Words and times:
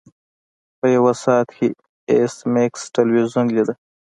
په 0.79 0.85
یو 0.95 1.05
ساعت 1.23 1.47
کې 1.57 1.67
ایس 2.11 2.33
میکس 2.53 2.81
تلویزیون 2.95 3.45
لیده 3.55 3.73